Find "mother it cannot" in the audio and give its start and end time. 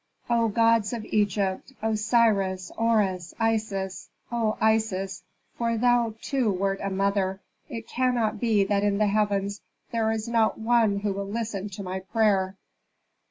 6.89-8.39